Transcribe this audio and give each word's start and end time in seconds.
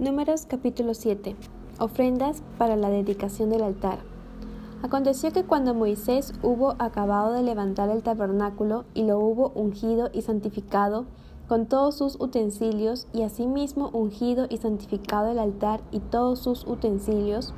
Números 0.00 0.44
capítulo 0.44 0.92
7. 0.92 1.36
Ofrendas 1.78 2.42
para 2.58 2.74
la 2.74 2.90
dedicación 2.90 3.48
del 3.50 3.62
altar. 3.62 4.00
Aconteció 4.82 5.30
que 5.30 5.44
cuando 5.44 5.72
Moisés 5.72 6.32
hubo 6.42 6.74
acabado 6.80 7.32
de 7.32 7.44
levantar 7.44 7.90
el 7.90 8.02
tabernáculo 8.02 8.86
y 8.92 9.04
lo 9.04 9.20
hubo 9.20 9.52
ungido 9.54 10.10
y 10.12 10.22
santificado 10.22 11.04
con 11.46 11.66
todos 11.66 11.96
sus 11.96 12.20
utensilios 12.20 13.06
y 13.12 13.22
asimismo 13.22 13.90
ungido 13.90 14.46
y 14.50 14.56
santificado 14.56 15.30
el 15.30 15.38
altar 15.38 15.80
y 15.92 16.00
todos 16.00 16.40
sus 16.40 16.66
utensilios, 16.66 17.54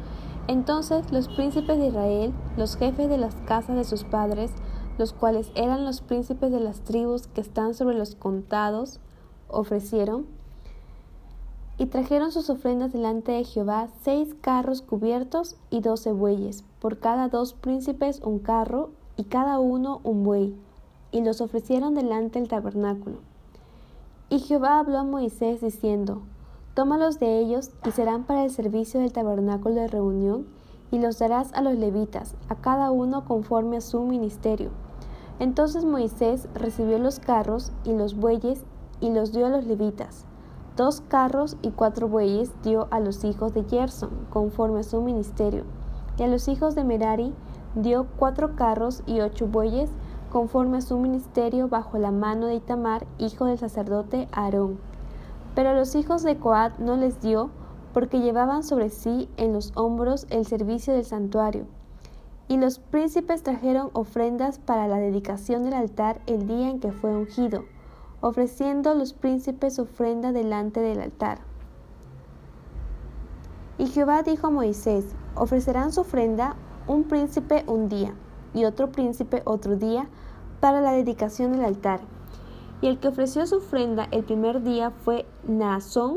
entonces 0.47 1.11
los 1.13 1.29
príncipes 1.29 1.79
de 1.79 1.87
Israel, 1.87 2.35
los 2.59 2.77
jefes 2.77 3.09
de 3.09 3.17
las 3.17 3.35
casas 3.47 3.77
de 3.77 3.85
sus 3.85 4.05
padres, 4.05 4.51
los 4.99 5.15
cuales 5.15 5.51
eran 5.55 5.87
los 5.87 6.03
príncipes 6.03 6.53
de 6.53 6.61
las 6.61 6.83
tribus 6.83 7.29
que 7.29 7.41
están 7.41 7.73
sobre 7.73 7.97
los 7.97 8.15
contados, 8.15 9.01
ofrecieron 9.49 10.36
y 11.79 11.87
trajeron 11.87 12.33
sus 12.33 12.49
ofrendas 12.49 12.93
delante 12.93 13.33
de 13.33 13.45
Jehová 13.45 13.89
seis 14.03 14.35
carros 14.41 14.81
cubiertos 14.81 15.57
y 15.71 15.81
doce 15.81 16.11
bueyes, 16.13 16.65
por 16.81 16.99
cada 16.99 17.29
dos 17.29 17.53
príncipes 17.53 18.21
un 18.23 18.39
carro 18.39 18.91
y 19.17 19.25
cada 19.25 19.59
uno 19.59 20.01
un 20.03 20.25
buey, 20.25 20.57
y 21.11 21.21
los 21.21 21.41
ofrecieron 21.41 21.95
delante 21.95 22.39
del 22.39 22.49
tabernáculo. 22.49 23.19
Y 24.31 24.39
Jehová 24.39 24.79
habló 24.79 24.99
a 24.99 25.05
Moisés 25.05 25.61
diciendo, 25.61 26.23
Tómalos 26.75 27.19
de 27.19 27.39
ellos 27.39 27.71
y 27.87 27.91
serán 27.91 28.25
para 28.25 28.45
el 28.45 28.51
servicio 28.51 29.01
del 29.01 29.13
tabernáculo 29.13 29.75
de 29.75 29.89
reunión, 29.89 30.47
y 30.91 30.99
los 30.99 31.19
darás 31.19 31.53
a 31.53 31.63
los 31.63 31.75
levitas, 31.75 32.37
a 32.49 32.55
cada 32.55 32.91
uno 32.91 33.25
conforme 33.25 33.79
a 33.79 33.81
su 33.81 34.01
ministerio. 34.03 34.71
Entonces 35.41 35.85
Moisés 35.85 36.49
recibió 36.55 36.99
los 36.99 37.19
carros 37.19 37.73
y 37.85 37.93
los 37.93 38.15
bueyes 38.17 38.65
y 39.01 39.11
los 39.11 39.33
dio 39.33 39.47
a 39.47 39.51
los 39.51 39.67
levitas 39.67 40.27
Dos 40.77 41.01
carros 41.01 41.57
y 41.63 41.71
cuatro 41.71 42.07
bueyes 42.07 42.53
dio 42.63 42.87
a 42.91 43.01
los 43.01 43.25
hijos 43.25 43.55
de 43.55 43.65
Gerson, 43.65 44.11
conforme 44.29 44.81
a 44.81 44.83
su 44.83 45.01
ministerio, 45.01 45.65
y 46.19 46.23
a 46.23 46.27
los 46.27 46.49
hijos 46.49 46.75
de 46.75 46.85
Merari 46.85 47.33
dio 47.75 48.07
cuatro 48.19 48.57
carros 48.57 49.03
y 49.07 49.21
ocho 49.21 49.47
bueyes, 49.47 49.89
conforme 50.31 50.77
a 50.77 50.83
su 50.83 50.99
ministerio, 50.99 51.69
bajo 51.69 51.97
la 51.97 52.11
mano 52.11 52.47
de 52.47 52.57
Itamar, 52.57 53.07
hijo 53.17 53.47
del 53.47 53.57
sacerdote 53.57 54.29
Aarón. 54.33 54.79
Pero 55.55 55.71
a 55.71 55.73
los 55.73 55.95
hijos 55.95 56.23
de 56.23 56.37
Coat 56.37 56.79
no 56.79 56.99
les 56.99 57.23
dio, 57.23 57.49
porque 57.95 58.21
llevaban 58.21 58.63
sobre 58.63 58.91
sí 58.91 59.31
en 59.39 59.55
los 59.55 59.73
hombros 59.77 60.27
el 60.29 60.45
servicio 60.45 60.93
del 60.93 61.07
santuario. 61.07 61.65
Y 62.49 62.59
los 62.59 62.81
príncipes 62.81 63.43
trajeron 63.43 63.89
ofrendas 63.95 64.59
para 64.59 64.89
la 64.89 64.99
dedicación 64.99 65.63
del 65.63 65.73
altar 65.73 66.21
el 66.27 66.47
día 66.47 66.69
en 66.69 66.81
que 66.81 66.93
fue 66.93 67.17
ungido 67.17 67.65
ofreciendo 68.27 68.93
los 68.95 69.13
príncipes 69.13 69.79
ofrenda 69.79 70.33
delante 70.33 70.81
del 70.81 70.99
altar. 70.99 71.39
Y 73.79 73.87
Jehová 73.87 74.25
dijo 74.25 74.49
a 74.49 74.51
Moisés, 74.51 75.05
ofrecerán 75.37 75.93
su 75.93 76.01
ofrenda 76.01 76.57
un 76.89 77.05
príncipe 77.05 77.63
un 77.69 77.89
día 77.89 78.15
y 78.53 78.65
otro 78.65 78.91
príncipe 78.91 79.43
otro 79.45 79.77
día 79.77 80.09
para 80.59 80.81
la 80.81 80.91
dedicación 80.91 81.53
del 81.53 81.65
altar. 81.65 82.01
Y 82.81 82.89
el 82.89 82.99
que 82.99 83.07
ofreció 83.07 83.47
su 83.47 83.59
ofrenda 83.59 84.09
el 84.11 84.25
primer 84.25 84.65
día 84.65 84.91
fue 84.91 85.25
Naasón, 85.47 86.17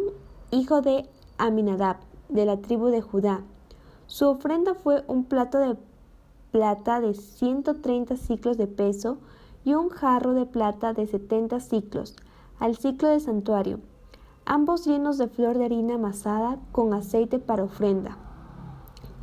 hijo 0.50 0.82
de 0.82 1.08
Aminadab, 1.38 1.98
de 2.28 2.46
la 2.46 2.58
tribu 2.58 2.88
de 2.88 3.02
Judá. 3.02 3.44
Su 4.08 4.28
ofrenda 4.30 4.74
fue 4.74 5.04
un 5.06 5.26
plato 5.26 5.60
de 5.60 5.78
plata 6.50 7.02
de 7.02 7.14
130 7.14 8.18
ciclos 8.18 8.58
de 8.58 8.66
peso, 8.66 9.20
y 9.64 9.74
un 9.74 9.90
jarro 9.90 10.34
de 10.34 10.46
plata 10.46 10.94
de 10.94 11.08
setenta 11.08 11.60
ciclos, 11.60 12.16
al 12.60 12.76
ciclo 12.76 13.10
del 13.10 13.22
santuario, 13.22 13.80
ambos 14.46 14.86
llenos 14.86 15.18
de 15.18 15.28
flor 15.28 15.58
de 15.58 15.66
harina 15.66 15.96
amasada 15.96 16.58
con 16.72 16.94
aceite 16.94 17.40
para 17.40 17.64
ofrenda. 17.64 18.18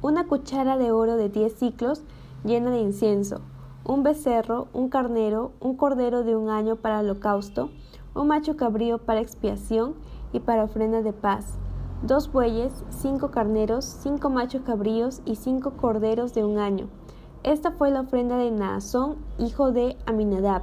Una 0.02 0.26
cuchara 0.26 0.76
de 0.76 0.92
oro 0.92 1.16
de 1.16 1.28
diez 1.28 1.54
ciclos 1.54 2.02
llena 2.44 2.70
de 2.70 2.80
incienso, 2.80 3.40
un 3.84 4.02
becerro, 4.02 4.68
un 4.72 4.88
carnero, 4.88 5.52
un 5.60 5.76
cordero 5.76 6.22
de 6.22 6.36
un 6.36 6.50
año 6.50 6.76
para 6.76 7.00
holocausto, 7.00 7.70
un 8.14 8.28
macho 8.28 8.56
cabrío 8.56 8.98
para 8.98 9.20
expiación 9.20 9.94
y 10.32 10.40
para 10.40 10.64
ofrenda 10.64 11.02
de 11.02 11.12
paz, 11.12 11.54
dos 12.02 12.30
bueyes, 12.30 12.72
cinco 12.90 13.30
carneros, 13.30 13.84
cinco 13.84 14.30
machos 14.30 14.62
cabríos 14.62 15.22
y 15.24 15.36
cinco 15.36 15.72
corderos 15.72 16.34
de 16.34 16.44
un 16.44 16.58
año, 16.58 16.88
esta 17.46 17.70
fue 17.70 17.92
la 17.92 18.00
ofrenda 18.00 18.36
de 18.36 18.50
Naasón, 18.50 19.14
hijo 19.38 19.70
de 19.70 19.96
Aminadab. 20.04 20.62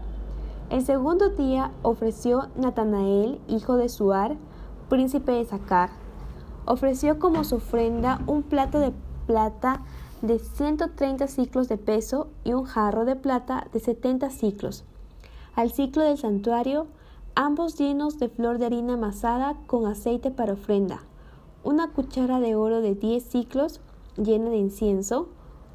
El 0.70 0.86
segundo 0.86 1.30
día 1.30 1.72
ofreció 1.82 2.50
Natanael, 2.58 3.40
hijo 3.48 3.78
de 3.78 3.88
Suar, 3.88 4.36
príncipe 4.90 5.32
de 5.32 5.46
Sacar. 5.46 5.92
Ofreció 6.66 7.20
como 7.20 7.46
su 7.46 7.56
ofrenda 7.56 8.20
un 8.28 8.44
plato 8.44 8.80
de 8.80 8.92
plata 9.26 9.82
de 10.22 10.40
130 10.40 11.26
ciclos 11.28 11.70
de 11.70 11.78
peso 11.78 12.28
y 12.44 12.52
un 12.52 12.66
jarro 12.66 13.06
de 13.06 13.16
plata 13.16 13.66
de 13.72 13.80
70 13.80 14.30
ciclos. 14.30 14.84
Al 15.56 15.72
ciclo 15.72 16.04
del 16.04 16.18
santuario, 16.18 16.88
ambos 17.34 17.78
llenos 17.78 18.20
de 18.20 18.28
flor 18.28 18.58
de 18.58 18.66
harina 18.66 18.96
amasada 18.96 19.56
con 19.68 19.86
aceite 19.86 20.32
para 20.32 20.54
ofrenda. 20.54 21.00
Una 21.64 21.94
cuchara 21.94 22.42
de 22.42 22.56
oro 22.56 22.82
de 22.82 22.94
10 22.94 23.24
ciclos 23.24 23.80
llena 24.18 24.50
de 24.50 24.58
incienso, 24.58 25.30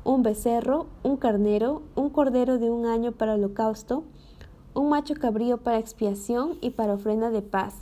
un 0.09 0.23
becerro, 0.23 0.87
un 1.03 1.19
carnero, 1.19 1.83
un 1.95 2.09
cordero 2.09 2.57
de 2.57 2.71
un 2.71 2.87
año 2.87 3.13
para 3.13 3.35
holocausto, 3.35 4.05
un 4.73 4.89
macho 4.89 5.13
cabrío 5.15 5.59
para 5.59 5.79
expiación 5.79 6.57
y 6.63 6.71
para 6.71 6.95
ofrenda 6.95 7.29
de 7.29 7.43
paz, 7.43 7.75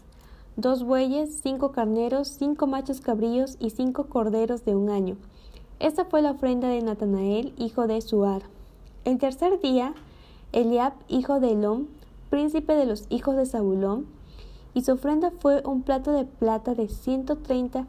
dos 0.57 0.83
bueyes, 0.83 1.39
cinco 1.41 1.71
carneros, 1.71 2.27
cinco 2.27 2.67
machos 2.67 3.01
cabríos 3.01 3.57
y 3.61 3.71
cinco 3.71 4.07
corderos 4.07 4.65
de 4.65 4.75
un 4.75 4.91
año. 4.91 5.17
Esta 5.79 6.05
fue 6.05 6.21
la 6.21 6.33
ofrenda 6.33 6.67
de 6.67 6.83
Natanael, 6.83 7.55
hijo 7.59 7.87
de 7.87 8.01
Suar. 8.01 8.43
El 9.05 9.19
tercer 9.19 9.61
día, 9.61 9.95
Eliab, 10.51 10.95
hijo 11.07 11.39
de 11.39 11.53
Elón, 11.53 11.87
príncipe 12.29 12.75
de 12.75 12.87
los 12.87 13.07
hijos 13.09 13.37
de 13.37 13.47
Zabulón, 13.47 14.05
y 14.75 14.83
su 14.83 14.95
ofrenda 14.95 15.31
fue 15.31 15.63
un 15.65 15.83
plato 15.83 16.11
de 16.11 16.25
plata 16.25 16.75
de 16.75 16.89
ciento 16.89 17.37
treinta 17.37 17.87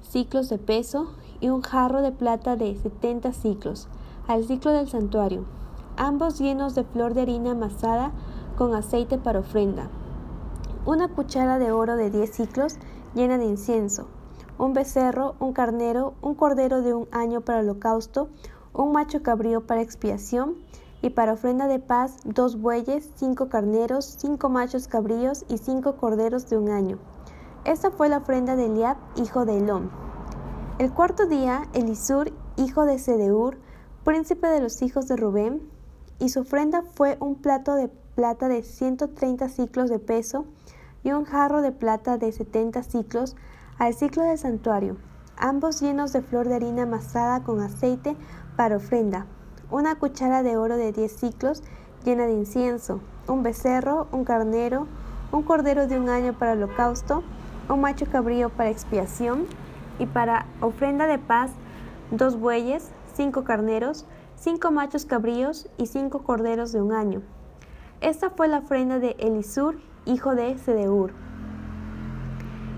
ciclos 0.00 0.48
de 0.48 0.56
peso 0.56 1.10
y 1.44 1.50
un 1.50 1.60
jarro 1.60 2.00
de 2.00 2.10
plata 2.10 2.56
de 2.56 2.74
setenta 2.74 3.34
ciclos, 3.34 3.86
al 4.26 4.44
ciclo 4.44 4.70
del 4.70 4.88
santuario, 4.88 5.44
ambos 5.98 6.38
llenos 6.38 6.74
de 6.74 6.84
flor 6.84 7.12
de 7.12 7.20
harina 7.20 7.50
amasada 7.50 8.12
con 8.56 8.74
aceite 8.74 9.18
para 9.18 9.40
ofrenda. 9.40 9.90
Una 10.86 11.08
cuchara 11.08 11.58
de 11.58 11.70
oro 11.70 11.96
de 11.96 12.08
diez 12.08 12.30
ciclos 12.30 12.76
llena 13.14 13.36
de 13.36 13.44
incienso, 13.44 14.06
un 14.56 14.72
becerro, 14.72 15.34
un 15.38 15.52
carnero, 15.52 16.14
un 16.22 16.34
cordero 16.34 16.80
de 16.80 16.94
un 16.94 17.08
año 17.12 17.42
para 17.42 17.58
holocausto, 17.58 18.28
un 18.72 18.92
macho 18.92 19.22
cabrío 19.22 19.66
para 19.66 19.82
expiación, 19.82 20.54
y 21.02 21.10
para 21.10 21.34
ofrenda 21.34 21.66
de 21.66 21.78
paz 21.78 22.16
dos 22.24 22.58
bueyes, 22.58 23.10
cinco 23.16 23.50
carneros, 23.50 24.06
cinco 24.16 24.48
machos 24.48 24.88
cabríos 24.88 25.44
y 25.50 25.58
cinco 25.58 25.96
corderos 25.96 26.48
de 26.48 26.56
un 26.56 26.70
año. 26.70 26.96
Esta 27.66 27.90
fue 27.90 28.08
la 28.08 28.16
ofrenda 28.16 28.56
de 28.56 28.64
Eliab, 28.64 28.96
hijo 29.16 29.44
de 29.44 29.58
Elón. 29.58 30.03
El 30.76 30.92
cuarto 30.92 31.26
día, 31.26 31.68
Elisur, 31.72 32.32
hijo 32.56 32.84
de 32.84 32.98
Sedeur, 32.98 33.58
príncipe 34.02 34.48
de 34.48 34.60
los 34.60 34.82
hijos 34.82 35.06
de 35.06 35.14
Rubén, 35.14 35.62
y 36.18 36.30
su 36.30 36.40
ofrenda 36.40 36.82
fue 36.82 37.16
un 37.20 37.36
plato 37.36 37.76
de 37.76 37.86
plata 38.16 38.48
de 38.48 38.64
130 38.64 39.48
ciclos 39.50 39.88
de 39.88 40.00
peso 40.00 40.46
y 41.04 41.12
un 41.12 41.26
jarro 41.26 41.62
de 41.62 41.70
plata 41.70 42.18
de 42.18 42.32
70 42.32 42.82
ciclos 42.82 43.36
al 43.78 43.94
ciclo 43.94 44.24
del 44.24 44.36
santuario, 44.36 44.96
ambos 45.36 45.80
llenos 45.80 46.12
de 46.12 46.22
flor 46.22 46.48
de 46.48 46.56
harina 46.56 46.82
amasada 46.82 47.44
con 47.44 47.60
aceite 47.60 48.16
para 48.56 48.78
ofrenda, 48.78 49.26
una 49.70 49.94
cuchara 49.94 50.42
de 50.42 50.56
oro 50.56 50.76
de 50.76 50.90
10 50.90 51.12
ciclos 51.12 51.62
llena 52.04 52.26
de 52.26 52.32
incienso, 52.32 52.98
un 53.28 53.44
becerro, 53.44 54.08
un 54.10 54.24
carnero, 54.24 54.88
un 55.30 55.44
cordero 55.44 55.86
de 55.86 56.00
un 56.00 56.08
año 56.08 56.36
para 56.36 56.54
holocausto, 56.54 57.22
un 57.68 57.80
macho 57.80 58.06
cabrío 58.10 58.48
para 58.48 58.70
expiación, 58.70 59.46
y 59.98 60.06
para 60.06 60.46
ofrenda 60.60 61.06
de 61.06 61.18
paz 61.18 61.52
dos 62.10 62.38
bueyes, 62.38 62.90
cinco 63.14 63.44
carneros, 63.44 64.06
cinco 64.36 64.70
machos 64.70 65.04
cabríos 65.04 65.68
y 65.76 65.86
cinco 65.86 66.22
corderos 66.22 66.72
de 66.72 66.82
un 66.82 66.92
año. 66.92 67.22
Esta 68.00 68.30
fue 68.30 68.48
la 68.48 68.58
ofrenda 68.58 68.98
de 68.98 69.16
Elisur, 69.18 69.76
hijo 70.04 70.34
de 70.34 70.58
Sedeur. 70.58 71.12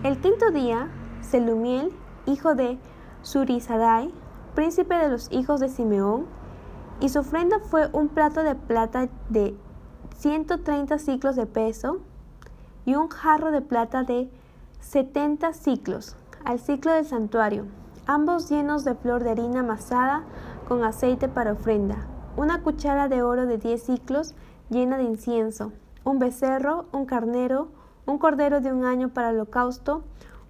El 0.04 0.18
quinto 0.20 0.50
día, 0.50 0.88
Selumiel, 1.20 1.90
hijo 2.26 2.54
de 2.54 2.78
Surizadai, 3.22 4.12
príncipe 4.54 4.94
de 4.94 5.08
los 5.08 5.30
hijos 5.32 5.60
de 5.60 5.69
Simeón, 5.69 6.26
y 7.00 7.08
su 7.08 7.19
ofrenda 7.19 7.58
fue 7.58 7.88
un 7.92 8.08
plato 8.08 8.42
de 8.42 8.54
plata 8.54 9.08
de 9.28 9.54
130 10.16 10.98
ciclos 10.98 11.36
de 11.36 11.46
peso 11.46 11.98
y 12.86 12.94
un 12.94 13.08
jarro 13.08 13.50
de 13.50 13.60
plata 13.60 14.02
de 14.02 14.30
70 14.80 15.52
ciclos 15.52 16.16
al 16.46 16.60
ciclo 16.60 16.93
del 16.93 17.04
santuario, 17.04 17.66
ambos 18.06 18.48
llenos 18.48 18.84
de 18.84 18.94
flor 18.94 19.25
de 19.25 19.31
harina 19.31 19.60
amasada 19.60 20.25
con 20.69 20.84
aceite 20.84 21.26
para 21.28 21.52
ofrenda, 21.52 22.06
una 22.37 22.62
cuchara 22.62 23.08
de 23.08 23.20
oro 23.22 23.46
de 23.46 23.58
diez 23.58 23.82
ciclos 23.82 24.37
llena 24.70 24.96
de 24.96 25.02
incienso, 25.02 25.72
un 26.04 26.20
becerro, 26.20 26.87
un 26.93 27.04
carnero, 27.04 27.72
un 28.06 28.19
cordero 28.19 28.60
de 28.60 28.72
un 28.72 28.84
año 28.84 29.08
para 29.08 29.31
holocausto, 29.31 30.04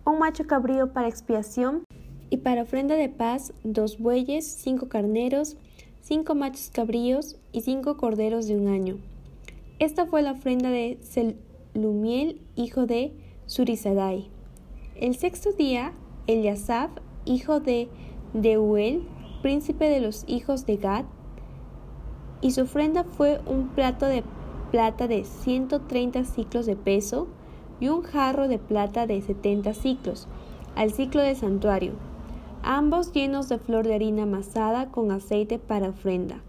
un 0.05 0.19
macho 0.19 0.47
cabrío 0.47 0.93
para 0.93 1.09
expiación, 1.09 1.83
y 2.29 2.39
para 2.39 2.63
ofrenda 2.63 2.95
de 2.97 3.09
paz 3.09 3.55
dos 3.65 3.99
bueyes, 3.99 4.47
cinco 4.47 4.91
carneros, 4.91 5.57
cinco 6.03 6.35
machos 6.35 6.71
cabríos 6.75 7.37
y 7.53 7.63
cinco 7.63 7.97
corderos 7.97 8.47
de 8.47 8.57
un 8.57 8.69
año. 8.69 8.99
Esta 9.79 10.05
fue 10.05 10.21
la 10.21 10.33
ofrenda 10.33 10.69
de 10.69 10.99
Selumiel, 11.01 12.43
hijo 12.55 12.85
de 12.85 13.17
Surizadai. 13.47 14.36
El 14.99 15.15
sexto 15.15 15.53
día, 15.53 15.93
Eliasaf, 16.27 16.91
hijo 17.27 17.61
de 17.61 17.91
Deuel, 18.33 19.07
príncipe 19.43 19.91
de 19.91 20.01
los 20.01 20.25
hijos 20.27 20.65
de 20.65 20.79
Gad, 20.79 21.05
y 22.41 22.53
su 22.53 22.63
ofrenda 22.63 23.05
fue 23.05 23.43
un 23.45 23.69
plato 23.69 24.07
de 24.07 24.25
plata 24.71 25.07
de 25.07 25.25
130 25.25 26.25
ciclos 26.25 26.65
de 26.65 26.77
peso 26.77 27.29
y 27.79 27.89
un 27.89 28.01
jarro 28.01 28.49
de 28.49 28.59
plata 28.59 29.07
de 29.07 29.21
70 29.21 29.75
ciclos, 29.75 30.29
al 30.77 30.91
ciclo 30.93 31.21
del 31.21 31.37
santuario, 31.37 31.93
ambos 32.63 33.13
llenos 33.13 33.51
de 33.51 33.59
flor 33.59 33.87
de 33.87 33.97
harina 33.97 34.23
amasada 34.23 34.91
con 34.91 35.11
aceite 35.11 35.59
para 35.59 35.91
ofrenda, 35.91 36.43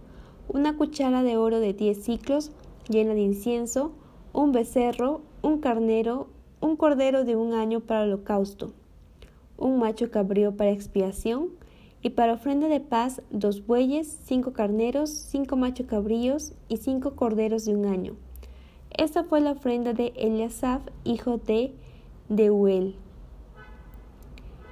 una 0.47 0.77
cuchara 0.77 1.21
de 1.21 1.35
oro 1.35 1.59
de 1.59 1.73
10 1.73 2.01
ciclos 2.01 2.53
llena 2.87 3.13
de 3.13 3.23
incienso, 3.23 3.91
un 4.31 4.53
becerro, 4.53 5.19
un 5.41 5.59
carnero, 5.59 6.29
un 6.61 6.75
cordero 6.75 7.23
de 7.23 7.35
un 7.35 7.53
año 7.53 7.79
para 7.79 8.03
holocausto, 8.03 8.73
un 9.57 9.79
macho 9.79 10.11
cabrío 10.11 10.55
para 10.55 10.71
expiación, 10.71 11.49
y 12.01 12.11
para 12.11 12.33
ofrenda 12.33 12.67
de 12.67 12.79
paz 12.79 13.21
dos 13.31 13.65
bueyes, 13.65 14.19
cinco 14.25 14.53
carneros, 14.53 15.09
cinco 15.09 15.55
machos 15.55 15.87
cabríos 15.87 16.53
y 16.69 16.77
cinco 16.77 17.15
corderos 17.15 17.65
de 17.65 17.75
un 17.75 17.85
año. 17.85 18.15
Esta 18.91 19.23
fue 19.23 19.41
la 19.41 19.51
ofrenda 19.51 19.93
de 19.93 20.13
Eliasaf, 20.15 20.81
hijo 21.03 21.37
de 21.37 21.73
Deuel. 22.29 22.95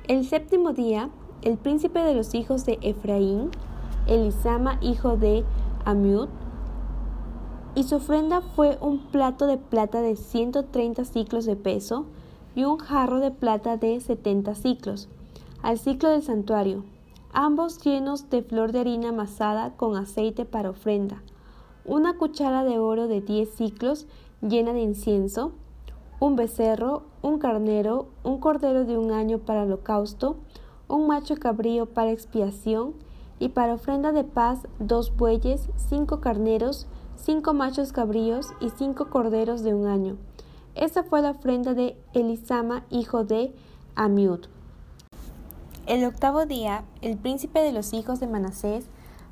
El 0.08 0.26
séptimo 0.26 0.74
día, 0.74 1.10
el 1.42 1.58
príncipe 1.58 2.00
de 2.00 2.14
los 2.14 2.36
hijos 2.36 2.66
de 2.66 2.78
Efraín, 2.82 3.50
Elisama, 4.08 4.78
hijo 4.82 5.18
de 5.18 5.44
Amiud, 5.84 6.30
y 7.76 7.84
su 7.84 7.96
ofrenda 7.96 8.42
fue 8.42 8.78
un 8.80 9.00
plato 9.00 9.48
de 9.48 9.58
plata 9.58 10.02
de 10.02 10.16
130 10.16 11.04
ciclos 11.04 11.46
de 11.46 11.58
peso 11.58 12.06
y 12.56 12.64
un 12.64 12.78
jarro 12.78 13.20
de 13.20 13.32
plata 13.32 13.76
de 13.76 14.00
70 14.00 14.56
ciclos, 14.56 15.10
al 15.62 15.78
ciclo 15.78 16.10
del 16.10 16.24
santuario, 16.24 16.86
ambos 17.34 17.82
llenos 17.84 18.30
de 18.30 18.42
flor 18.44 18.72
de 18.72 18.80
harina 18.80 19.10
amasada 19.10 19.76
con 19.76 19.98
aceite 19.98 20.46
para 20.46 20.70
ofrenda, 20.70 21.22
una 21.84 22.18
cuchara 22.18 22.64
de 22.64 22.80
oro 22.80 23.08
de 23.08 23.20
10 23.20 23.50
ciclos 23.50 24.08
llena 24.42 24.72
de 24.72 24.82
incienso, 24.82 25.52
un 26.22 26.38
becerro, 26.38 27.04
un 27.22 27.40
carnero, 27.40 28.08
un 28.24 28.40
cordero 28.40 28.86
de 28.86 28.98
un 28.98 29.12
año 29.12 29.40
para 29.40 29.64
holocausto, 29.64 30.38
un 30.88 31.08
macho 31.08 31.36
cabrío 31.36 31.88
para 31.88 32.12
expiación, 32.12 32.94
y 33.38 33.50
para 33.50 33.74
ofrenda 33.74 34.14
de 34.14 34.24
paz 34.24 34.68
dos 34.80 35.16
bueyes, 35.16 35.68
cinco 35.76 36.22
carneros, 36.22 36.88
cinco 37.26 37.56
machos 37.56 37.92
cabríos 37.92 38.54
y 38.60 38.70
cinco 38.70 39.10
corderos 39.10 39.64
de 39.64 39.74
un 39.74 39.88
año. 39.88 40.16
Esta 40.76 41.04
fue 41.04 41.24
la 41.24 41.32
ofrenda 41.32 41.74
de 41.74 41.98
Elisama, 42.14 42.84
hijo 42.92 43.24
de 43.24 43.56
Amiud. 43.96 44.42
El 45.88 46.06
octavo 46.06 46.46
día, 46.46 46.84
el 47.02 47.18
príncipe 47.18 47.62
de 47.62 47.72
los 47.72 47.94
hijos 47.94 48.20
de 48.20 48.28
Manasés, 48.28 48.86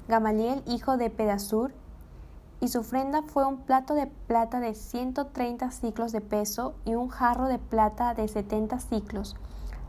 Gamaliel, 0.08 0.64
hijo 0.66 0.98
de 0.98 1.12
Pedasur, 1.12 1.72
y 2.62 2.70
su 2.70 2.80
ofrenda 2.80 3.22
fue 3.22 3.46
un 3.46 3.58
plato 3.58 3.94
de 3.94 4.08
plata 4.08 4.60
de 4.60 4.74
130 4.74 5.70
ciclos 5.70 6.12
de 6.12 6.22
peso 6.22 6.74
y 6.86 6.96
un 6.96 7.10
jarro 7.10 7.48
de 7.48 7.60
plata 7.60 8.16
de 8.16 8.28
70 8.28 8.80
ciclos, 8.80 9.36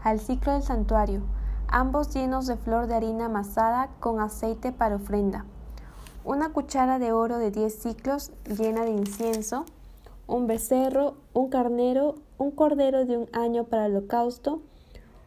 al 0.02 0.20
ciclo 0.20 0.52
del 0.52 0.62
santuario, 0.62 1.22
ambos 1.68 2.12
llenos 2.12 2.46
de 2.46 2.58
flor 2.58 2.86
de 2.86 2.96
harina 2.96 3.26
amasada 3.26 3.88
con 3.98 4.20
aceite 4.20 4.72
para 4.72 4.96
ofrenda, 4.96 5.46
una 6.24 6.52
cuchara 6.52 6.98
de 6.98 7.12
oro 7.12 7.38
de 7.38 7.50
10 7.50 7.74
ciclos 7.74 8.32
llena 8.46 8.84
de 8.84 8.92
incienso, 8.92 9.66
un 10.26 10.46
becerro, 10.46 11.16
un 11.34 11.50
carnero, 11.50 12.14
un 12.38 12.50
cordero 12.50 13.04
de 13.04 13.18
un 13.18 13.28
año 13.32 13.64
para 13.64 13.86
el 13.86 13.96
holocausto, 13.96 14.62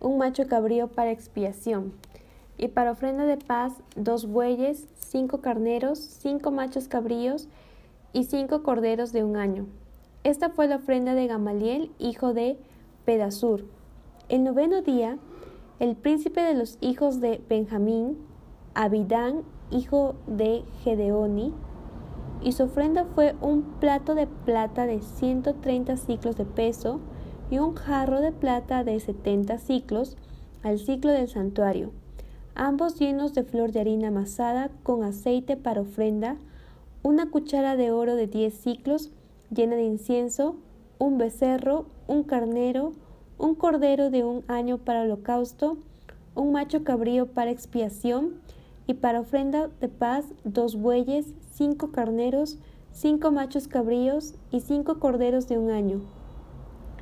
un 0.02 0.18
macho 0.18 0.48
cabrío 0.48 0.88
para 0.88 1.12
expiación, 1.12 1.94
y 2.58 2.70
para 2.70 2.92
ofrenda 2.92 3.26
de 3.26 3.38
paz 3.38 3.74
dos 3.96 4.28
bueyes, 4.28 4.88
cinco 4.98 5.42
carneros, 5.42 6.00
cinco 6.00 6.50
machos 6.50 6.88
cabríos 6.88 7.48
y 8.14 8.24
cinco 8.24 8.64
corderos 8.64 9.12
de 9.12 9.24
un 9.24 9.38
año. 9.38 9.68
Esta 10.24 10.50
fue 10.50 10.68
la 10.68 10.78
ofrenda 10.78 11.14
de 11.14 11.28
Gamaliel, 11.28 11.92
hijo 12.00 12.34
de 12.34 12.58
Pedasur. 13.06 13.66
El 14.30 14.44
noveno 14.44 14.82
día, 14.82 15.20
el 15.80 15.96
príncipe 15.96 16.42
de 16.42 16.56
los 16.56 16.80
hijos 16.82 17.22
de 17.22 17.40
Benjamín, 17.48 18.18
Abidán, 18.74 19.44
hijo 19.72 20.16
de 20.28 20.64
Gedeoni, 20.84 21.54
y 22.42 22.52
su 22.52 22.64
ofrenda 22.64 23.06
fue 23.16 23.36
un 23.42 23.64
plato 23.80 24.16
de 24.16 24.28
plata 24.28 24.86
de 24.86 25.02
130 25.02 25.98
ciclos 25.98 26.36
de 26.38 26.46
peso, 26.46 27.00
y 27.50 27.60
un 27.60 27.76
jarro 27.76 28.22
de 28.22 28.32
plata 28.32 28.84
de 28.84 29.00
setenta 29.00 29.58
ciclos 29.58 30.18
al 30.64 30.80
ciclo 30.80 31.12
del 31.12 31.30
santuario, 31.30 31.92
ambos 32.56 33.00
llenos 33.00 33.34
de 33.34 33.44
flor 33.44 33.72
de 33.72 33.80
harina 33.80 34.10
amasada 34.10 34.70
con 34.84 35.04
aceite 35.04 35.56
para 35.56 35.82
ofrenda, 35.82 36.38
una 37.04 37.30
cuchara 37.30 37.76
de 37.76 37.92
oro 37.92 38.16
de 38.16 38.28
diez 38.28 38.54
ciclos 38.54 39.12
llena 39.50 39.76
de 39.76 39.84
incienso, 39.84 40.58
un 41.00 41.18
becerro, 41.18 41.86
un 42.08 42.24
carnero, 42.24 42.94
un 43.38 43.56
cordero 43.56 44.10
de 44.10 44.24
un 44.24 44.44
año 44.48 44.78
para 44.80 45.04
holocausto, 45.04 45.78
un 46.36 46.52
macho 46.52 46.84
cabrío 46.84 47.28
para 47.28 47.52
expiación, 47.52 48.42
y 48.88 48.96
para 48.96 49.20
ofrenda 49.20 49.68
de 49.80 49.90
paz 49.90 50.26
dos 50.44 50.76
bueyes, 50.76 51.34
cinco 51.52 51.92
carneros, 51.92 52.58
cinco 52.92 53.32
machos 53.32 53.68
cabríos 53.68 54.34
y 54.50 54.62
cinco 54.62 55.00
corderos 55.00 55.48
de 55.48 55.60
un 55.60 55.70
año 55.70 56.02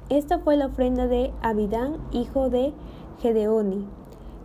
esta 0.10 0.38
fue 0.38 0.56
la 0.56 0.68
ofrenda 0.68 1.08
de 1.08 1.32
Abidán, 1.42 1.98
hijo 2.12 2.52
de 2.52 2.74
Gedeoni. 3.22 3.88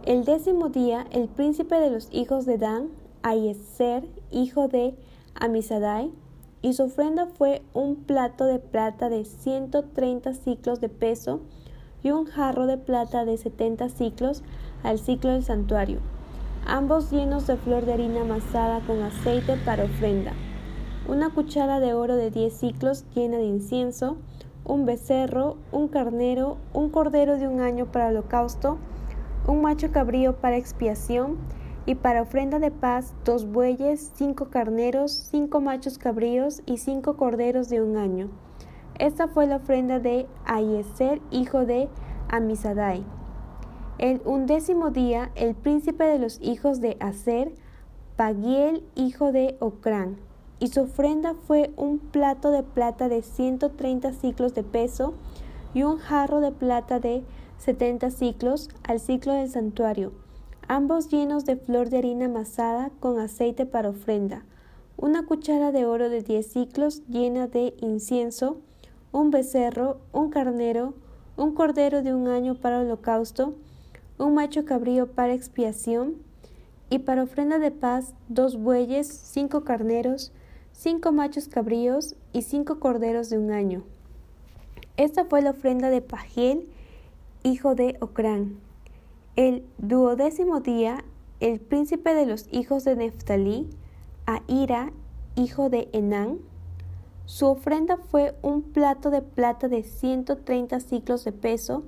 El 0.07 0.25
décimo 0.25 0.71
día, 0.71 1.07
el 1.11 1.29
príncipe 1.29 1.75
de 1.79 1.91
los 1.91 2.09
hijos 2.13 2.47
de 2.47 2.57
Dan, 2.57 2.89
Ayeser, 3.23 4.09
hijo 4.31 4.69
de 4.69 4.95
Amisadai, 5.35 6.13
y 6.63 6.73
su 6.73 6.85
ofrenda 6.85 7.27
fue 7.27 7.61
un 7.75 7.97
plato 7.97 8.47
de 8.47 8.59
plata 8.59 9.11
de 9.11 9.27
130 9.27 10.33
ciclos 10.33 10.81
de 10.81 10.89
peso 10.89 11.41
y 12.03 12.11
un 12.11 12.25
jarro 12.25 12.67
de 12.67 12.79
plata 12.79 13.27
de 13.27 13.37
70 13.37 13.91
ciclos 13.91 14.43
al 14.83 14.99
ciclo 14.99 15.32
del 15.32 15.44
santuario, 15.44 16.01
ambos 16.67 17.10
llenos 17.10 17.46
de 17.46 17.56
flor 17.56 17.84
de 17.84 17.94
harina 17.94 18.22
amasada 18.22 18.81
con 18.86 19.02
aceite 19.02 19.56
para 19.64 19.84
ofrenda, 19.84 20.32
una 21.08 21.31
cuchara 21.31 21.81
de 21.81 21.94
oro 21.94 22.17
de 22.17 22.31
10 22.31 22.52
ciclos 22.52 23.05
llena 23.14 23.38
de 23.38 23.46
incienso, 23.46 24.17
un 24.64 24.86
becerro, 24.86 25.56
un 25.72 25.88
carnero, 25.88 26.58
un 26.72 26.90
cordero 26.90 27.38
de 27.38 27.48
un 27.48 27.60
año 27.60 27.86
para 27.86 28.08
holocausto, 28.08 28.79
un 29.46 29.62
macho 29.62 29.90
cabrío 29.90 30.36
para 30.36 30.56
expiación, 30.56 31.38
y 31.86 31.94
para 31.96 32.22
ofrenda 32.22 32.58
de 32.58 32.70
paz 32.70 33.14
dos 33.24 33.46
bueyes, 33.46 34.12
cinco 34.14 34.50
carneros, 34.50 35.10
cinco 35.31 35.60
machos 35.60 35.98
cabríos 35.98 36.62
y 36.67 36.79
cinco 36.79 37.17
corderos 37.17 37.69
de 37.69 37.82
un 37.82 37.96
año. 37.96 38.29
Esta 38.98 39.29
fue 39.29 39.46
la 39.46 39.56
ofrenda 39.56 39.98
de 39.98 40.26
Ayeser, 40.44 41.20
hijo 41.31 41.64
de 41.64 41.88
Amisadai. 42.29 43.02
El 44.01 44.23
undécimo 44.25 44.89
día, 44.89 45.31
el 45.35 45.55
príncipe 45.55 46.05
de 46.05 46.19
los 46.19 46.41
hijos 46.41 46.81
de 46.81 46.97
Aser, 47.01 47.53
Pagiel, 48.17 48.83
hijo 48.95 49.31
de 49.31 49.59
Ocrán 49.61 50.17
y 50.59 50.69
su 50.69 50.81
ofrenda 50.81 51.35
fue 51.35 51.71
un 51.77 51.99
plato 51.99 52.51
de 52.51 52.63
plata 52.63 53.11
de 53.11 53.21
130 53.21 54.15
ciclos 54.15 54.55
de 54.55 54.63
peso 54.63 55.13
y 55.75 55.83
un 55.83 55.99
jarro 55.99 56.41
de 56.41 56.51
plata 56.51 56.99
de 56.99 57.23
70 57.59 58.11
ciclos 58.11 58.71
al 58.85 59.01
ciclo 59.01 59.35
del 59.35 59.51
santuario, 59.51 60.13
ambos 60.67 61.11
llenos 61.11 61.45
de 61.45 61.57
flor 61.57 61.91
de 61.91 61.99
harina 61.99 62.25
amasada 62.25 62.91
con 63.01 63.19
aceite 63.19 63.67
para 63.67 63.91
ofrenda, 63.91 64.47
una 64.97 65.27
cuchara 65.27 65.73
de 65.73 65.85
oro 65.85 66.09
de 66.09 66.23
10 66.23 66.47
ciclos 66.47 67.03
llena 67.07 67.49
de 67.49 67.75
incienso, 67.83 68.63
un 69.13 69.31
becerro, 69.31 69.99
un 70.15 70.31
carnero, 70.31 70.95
un 71.37 71.53
cordero 71.55 72.01
de 72.01 72.15
un 72.15 72.29
año 72.29 72.55
para 72.55 72.81
holocausto, 72.81 73.57
un 74.20 74.34
macho 74.34 74.65
cabrío 74.65 75.06
para 75.08 75.34
expiación, 75.34 76.17
y 76.91 76.98
para 76.98 77.22
ofrenda 77.22 77.58
de 77.58 77.70
paz 77.70 78.15
dos 78.29 78.58
bueyes, 78.58 79.06
cinco 79.08 79.62
carneros, 79.62 80.32
cinco 80.72 81.12
machos 81.12 81.48
cabríos 81.48 82.17
y 82.32 82.43
cinco 82.43 82.81
corderos 82.81 83.31
de 83.31 83.39
un 83.39 83.53
año. 83.53 83.84
Esta 84.96 85.24
fue 85.24 85.41
la 85.41 85.50
ofrenda 85.50 85.89
de 85.89 86.03
Pagiel, 86.03 86.69
hijo 87.44 87.77
de 87.77 87.96
Ocrán. 88.00 88.58
El 89.36 89.65
duodécimo 89.79 90.60
día, 90.60 91.05
el 91.39 91.60
príncipe 91.60 92.12
de 92.12 92.27
los 92.27 92.48
hijos 92.50 92.84
de 92.84 92.96
Neftalí, 92.96 93.70
Aira, 94.27 94.93
hijo 95.36 95.70
de 95.70 95.89
Enán, 95.93 96.39
su 97.24 97.46
ofrenda 97.46 97.96
fue 97.96 98.34
un 98.43 98.62
plato 98.62 99.10
de 99.10 99.22
plata 99.22 99.69
de 99.69 99.84
130 99.84 100.81
ciclos 100.81 101.24
de 101.24 101.31
peso 101.31 101.84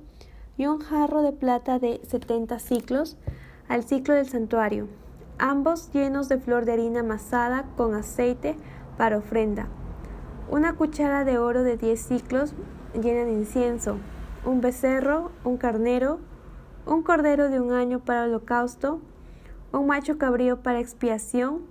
y 0.57 0.67
un 0.67 0.79
jarro 0.79 1.21
de 1.21 1.31
plata 1.31 1.79
de 1.79 2.01
setenta 2.07 2.59
ciclos 2.59 3.17
al 3.67 3.83
ciclo 3.83 4.13
del 4.13 4.27
santuario, 4.27 4.87
ambos 5.39 5.91
llenos 5.91 6.29
de 6.29 6.37
flor 6.37 6.65
de 6.65 6.73
harina 6.73 6.99
amasada 6.99 7.65
con 7.75 7.95
aceite 7.95 8.55
para 8.97 9.17
ofrenda, 9.17 9.67
una 10.49 10.75
cuchara 10.75 11.23
de 11.23 11.37
oro 11.37 11.63
de 11.63 11.77
diez 11.77 12.01
ciclos 12.01 12.53
llena 12.93 13.25
de 13.25 13.31
incienso, 13.31 13.97
un 14.45 14.61
becerro, 14.61 15.31
un 15.43 15.57
carnero, 15.57 16.19
un 16.85 17.01
cordero 17.01 17.49
de 17.49 17.59
un 17.59 17.71
año 17.71 17.99
para 17.99 18.23
holocausto, 18.23 18.99
un 19.71 19.87
macho 19.87 20.17
cabrío 20.17 20.61
para 20.61 20.79
expiación, 20.79 21.61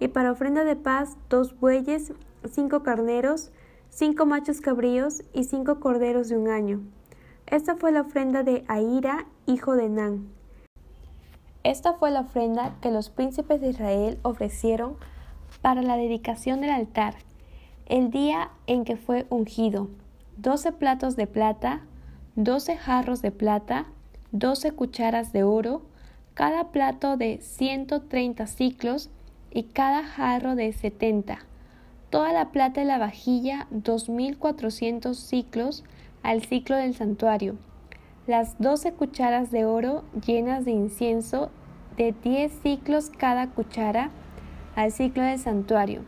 y 0.00 0.08
para 0.08 0.30
ofrenda 0.30 0.62
de 0.62 0.76
paz 0.76 1.16
dos 1.28 1.58
bueyes, 1.58 2.12
cinco 2.48 2.84
carneros, 2.84 3.50
cinco 3.88 4.26
machos 4.26 4.60
cabríos 4.60 5.24
y 5.32 5.44
cinco 5.44 5.80
corderos 5.80 6.28
de 6.28 6.36
un 6.36 6.48
año. 6.48 6.80
Esta 7.50 7.76
fue 7.76 7.92
la 7.92 8.02
ofrenda 8.02 8.42
de 8.42 8.62
Aira, 8.68 9.24
hijo 9.46 9.74
de 9.74 9.88
Nan. 9.88 10.28
Esta 11.64 11.94
fue 11.94 12.10
la 12.10 12.20
ofrenda 12.20 12.76
que 12.82 12.90
los 12.90 13.08
príncipes 13.08 13.62
de 13.62 13.70
Israel 13.70 14.18
ofrecieron 14.22 14.96
para 15.62 15.80
la 15.80 15.96
dedicación 15.96 16.60
del 16.60 16.70
altar, 16.70 17.14
el 17.86 18.10
día 18.10 18.50
en 18.66 18.84
que 18.84 18.98
fue 18.98 19.26
ungido, 19.30 19.88
doce 20.36 20.72
platos 20.72 21.16
de 21.16 21.26
plata, 21.26 21.80
doce 22.36 22.76
jarros 22.76 23.22
de 23.22 23.30
plata, 23.30 23.86
doce 24.30 24.72
cucharas 24.72 25.32
de 25.32 25.42
oro, 25.42 25.80
cada 26.34 26.68
plato 26.70 27.16
de 27.16 27.40
ciento 27.40 28.02
treinta 28.02 28.46
ciclos 28.46 29.08
y 29.50 29.62
cada 29.62 30.04
jarro 30.04 30.54
de 30.54 30.70
setenta, 30.74 31.38
toda 32.10 32.34
la 32.34 32.50
plata 32.50 32.82
de 32.82 32.86
la 32.86 32.98
vajilla 32.98 33.68
dos 33.70 34.10
mil 34.10 34.36
cuatrocientos 34.36 35.18
ciclos 35.18 35.82
al 36.22 36.42
ciclo 36.42 36.76
del 36.76 36.94
santuario, 36.94 37.56
las 38.26 38.58
doce 38.58 38.92
cucharas 38.92 39.50
de 39.50 39.64
oro 39.64 40.04
llenas 40.26 40.64
de 40.64 40.72
incienso 40.72 41.50
de 41.96 42.14
diez 42.22 42.52
ciclos 42.62 43.10
cada 43.10 43.48
cuchara 43.48 44.10
al 44.76 44.92
ciclo 44.92 45.22
del 45.22 45.38
santuario, 45.38 46.02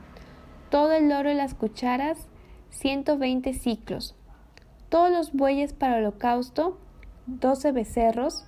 todo 0.70 0.92
el 0.92 1.10
oro 1.10 1.30
de 1.30 1.34
las 1.34 1.54
cucharas 1.54 2.28
ciento 2.70 3.18
veinte 3.18 3.52
ciclos, 3.52 4.14
todos 4.88 5.10
los 5.10 5.32
bueyes 5.32 5.72
para 5.72 5.96
holocausto, 5.96 6.78
doce 7.26 7.72
becerros, 7.72 8.44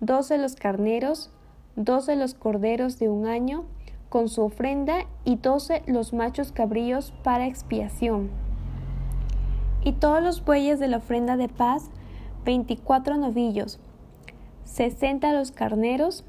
doce 0.00 0.38
los 0.38 0.56
carneros, 0.56 1.30
doce 1.76 2.16
los 2.16 2.34
corderos 2.34 2.98
de 2.98 3.08
un 3.08 3.26
año, 3.26 3.64
con 4.08 4.28
su 4.28 4.42
ofrenda, 4.42 5.06
y 5.24 5.36
doce 5.36 5.82
los 5.86 6.12
machos 6.12 6.52
cabríos 6.52 7.12
para 7.22 7.46
expiación. 7.46 8.30
Y 9.84 9.92
todos 9.92 10.22
los 10.22 10.44
bueyes 10.44 10.78
de 10.78 10.88
la 10.88 10.98
ofrenda 10.98 11.36
de 11.36 11.48
paz, 11.48 11.90
veinticuatro 12.44 13.16
novillos, 13.16 13.80
sesenta 14.64 15.32
los 15.32 15.52
carneros, 15.52 16.24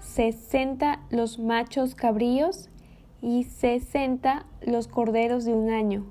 sesenta 0.00 1.00
los 1.10 1.38
machos 1.38 1.94
cabríos 1.94 2.68
y 3.22 3.44
sesenta 3.44 4.46
los 4.60 4.88
corderos 4.88 5.44
de 5.44 5.54
un 5.54 5.70
año 5.70 6.06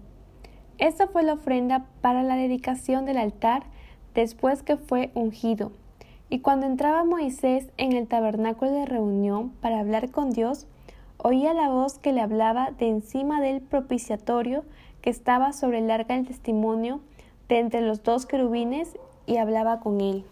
esta 0.78 1.08
fue 1.08 1.24
la 1.24 1.34
ofrenda 1.34 1.86
para 2.02 2.22
la 2.22 2.36
dedicación 2.36 3.06
del 3.06 3.18
altar 3.18 3.64
después 4.14 4.62
que 4.62 4.76
fue 4.76 5.10
ungido. 5.14 5.72
Y 6.30 6.40
cuando 6.40 6.66
entraba 6.66 7.06
Moisés 7.06 7.70
en 7.78 7.94
el 7.94 8.08
tabernáculo 8.08 8.72
de 8.72 8.86
reunión 8.86 9.52
para 9.62 9.80
hablar 9.80 10.12
con 10.12 10.32
Dios, 10.32 10.68
oía 11.18 11.54
la 11.54 11.70
voz 11.70 11.98
que 11.98 12.12
le 12.12 12.20
hablaba 12.20 12.72
de 12.72 12.90
encima 12.90 13.40
del 13.40 13.62
propiciatorio 13.62 14.66
que 15.06 15.12
estaba 15.12 15.54
sobre 15.54 15.78
el 15.78 15.92
arca 15.92 16.16
del 16.16 16.26
testimonio 16.26 17.00
de 17.48 17.60
entre 17.60 17.82
los 17.82 18.02
dos 18.02 18.26
querubines 18.26 18.98
y 19.28 19.38
hablaba 19.38 19.80
con 19.80 20.02
él. 20.02 20.26